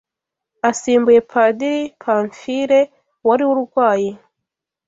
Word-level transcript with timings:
asimbuye 0.69 1.19
Padiri 1.31 1.81
Papfile 2.01 2.79
wari 3.27 3.43
urwaye 3.53 4.09